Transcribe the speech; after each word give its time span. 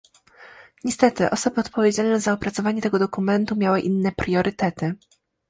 Niestety 0.83 1.29
osoby 1.29 1.61
odpowiedzialne 1.61 2.19
za 2.19 2.33
opracowanie 2.33 2.81
tego 2.81 2.99
dokumentu 2.99 3.55
miały 3.55 3.81
inne 3.81 4.11
priorytety 4.11 4.95